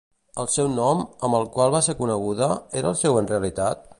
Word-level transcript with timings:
El 0.43 0.47
seu 0.53 0.69
nom, 0.77 1.03
amb 1.27 1.37
el 1.41 1.45
qual 1.57 1.75
va 1.77 1.83
ser 1.89 1.95
coneguda, 2.01 2.49
era 2.81 2.93
el 2.95 3.01
seu 3.05 3.21
en 3.21 3.33
realitat? 3.35 3.89